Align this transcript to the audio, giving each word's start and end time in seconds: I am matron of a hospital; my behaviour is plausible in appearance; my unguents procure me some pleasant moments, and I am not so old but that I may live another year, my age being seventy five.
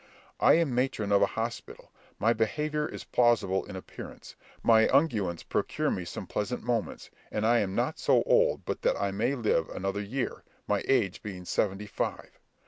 I 0.39 0.53
am 0.55 0.73
matron 0.73 1.11
of 1.11 1.21
a 1.21 1.27
hospital; 1.37 1.91
my 2.17 2.33
behaviour 2.33 2.87
is 2.89 3.03
plausible 3.03 3.63
in 3.65 3.75
appearance; 3.75 4.35
my 4.63 4.87
unguents 4.91 5.43
procure 5.43 5.91
me 5.91 6.05
some 6.05 6.25
pleasant 6.25 6.63
moments, 6.63 7.11
and 7.31 7.45
I 7.45 7.59
am 7.59 7.75
not 7.75 7.99
so 7.99 8.23
old 8.23 8.65
but 8.65 8.81
that 8.81 8.99
I 8.99 9.11
may 9.11 9.35
live 9.35 9.69
another 9.69 10.01
year, 10.01 10.43
my 10.67 10.83
age 10.87 11.21
being 11.21 11.45
seventy 11.45 11.85
five. 11.85 12.39